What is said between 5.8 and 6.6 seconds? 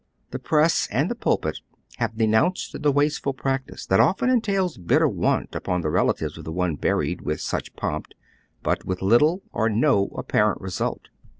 tlie relatives of the